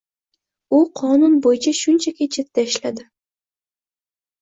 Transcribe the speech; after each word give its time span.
U 0.77 0.79
qonun 1.01 1.37
boʻyicha 1.45 1.75
shunchaki 1.83 2.29
chetda 2.39 2.67
ishladi 2.73 3.09